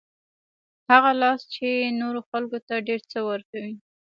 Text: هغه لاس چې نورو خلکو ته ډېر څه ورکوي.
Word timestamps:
هغه 0.89 1.11
لاس 1.21 1.39
چې 1.53 1.67
نورو 2.01 2.19
خلکو 2.29 2.57
ته 2.67 2.75
ډېر 2.87 3.01
څه 3.11 3.19
ورکوي. 3.29 3.73